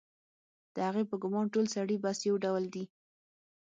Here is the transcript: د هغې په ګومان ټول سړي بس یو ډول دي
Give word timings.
د 0.73 0.75
هغې 0.87 1.03
په 1.09 1.15
ګومان 1.21 1.45
ټول 1.53 1.65
سړي 1.75 1.95
بس 2.03 2.17
یو 2.29 2.35
ډول 2.45 2.63
دي 2.73 2.83